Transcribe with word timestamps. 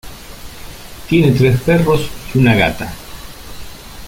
Tiene 1.07 1.31
tres 1.33 1.61
perros 1.61 2.09
y 2.33 2.39
una 2.39 2.55
gata. 2.55 2.91